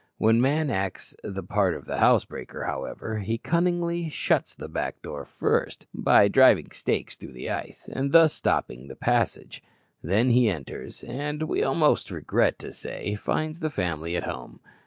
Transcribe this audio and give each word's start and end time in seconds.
When 0.17 0.41
man 0.41 0.71
acts 0.71 1.13
the 1.23 1.43
part 1.43 1.75
of 1.75 1.85
housebreaker, 1.85 2.63
however, 2.63 3.19
he 3.19 3.37
cunningly 3.37 4.09
shuts 4.09 4.55
the 4.55 4.67
back 4.67 4.99
door 5.03 5.25
first, 5.25 5.85
by 5.93 6.27
driving 6.27 6.71
stakes 6.71 7.15
through 7.15 7.33
the 7.33 7.51
ice, 7.51 7.87
and 7.87 8.11
thus 8.11 8.33
stopping 8.33 8.87
the 8.87 8.95
passage. 8.95 9.61
Then 10.01 10.31
he 10.31 10.49
enters, 10.49 11.03
and, 11.03 11.43
we 11.43 11.61
almost 11.61 12.09
regret 12.09 12.57
to 12.57 12.73
say, 12.73 13.13
finds 13.13 13.59
the 13.59 13.69
family 13.69 14.15
at 14.17 14.23
home. 14.23 14.59